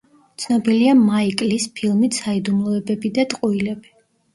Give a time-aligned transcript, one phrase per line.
[0.45, 3.99] ცნობილია მაიკ ლის ფილმით „საიდუმლოებები და ტყუილები“